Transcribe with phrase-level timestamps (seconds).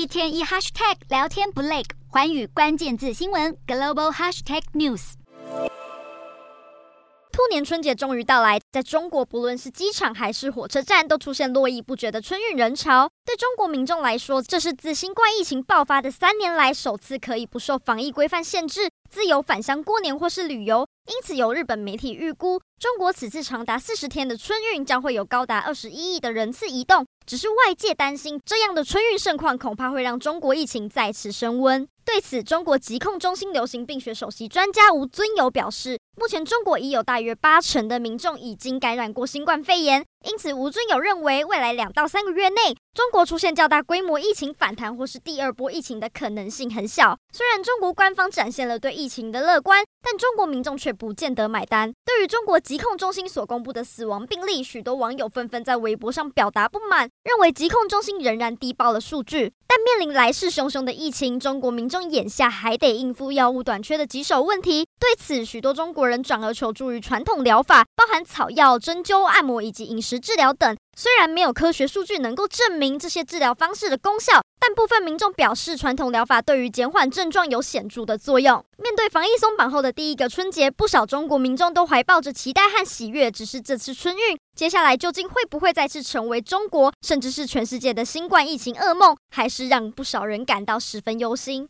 [0.00, 5.12] 一天一 hashtag 聊天不累，环宇关键字新闻 global hashtag news。
[7.30, 13.10] 兔年春节终于到来，在中国，不论是机场还是火车站，都出现络绎不绝的春运人潮。
[13.26, 20.86] 对中国民众来说，这是自新冠疫情爆发的三年来首次可以不受防疫规范限制，自由返乡过年或是旅游。
[21.06, 27.04] 因此，有日本媒体预估，中国此次长达四十天的春运将会有高达二十一亿的人次移动。
[27.26, 31.86] 只是外界担心，这样的春运盛况恐怕会让中国疫情再次升温。
[32.12, 47.16] 对此，中国疾控中心流行病学首席专家吴尊友表示，目前中国已有大约八成的民众已经感染过新冠肺炎，因此吴尊友认为，未来两到三个月内，中国出现较大规模疫情反弹或是第二波疫情的可能性很小。
[47.32, 51.92] 虽然中国官方展现了对疫情的乐观，但中国民众却不见得买单。
[52.04, 59.52] 对于中国疾控中心所公布的死亡病例，许多网友纷纷在微博上表达不满，认为疾控中心仍然低报了数据。
[59.84, 64.86] 面临来势汹汹的疫情，中国民众眼下还得应付药物短缺的棘手问题。
[64.98, 70.76] 对此，许多中国人转而求助于传统疗法，包含草药、针灸、按摩以及饮食治疗等。
[70.96, 78.62] 虽然没有科学数据能够证明这些治疗方式的功效，但部分民众表示，传统疗法对于减缓症状有显著的作用。
[78.76, 83.30] 面对防疫松绑后的第一个春节，不少中国民众都怀抱着期待和喜悦。
[83.30, 91.66] 只是这次春运，接下来究竟会不会再次成为中国甚至是全世界的新冠疫情噩梦，还是让不少人感到十分忧心。